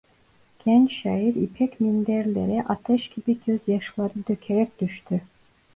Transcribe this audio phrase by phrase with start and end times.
[0.65, 5.21] Genç şair ipek minderlere ateş gibi gözyaşları dökerek düştü.